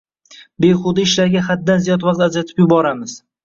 [0.65, 3.19] Behuda ishlarga haddan ziyod vaqt ajratib yuboramiz.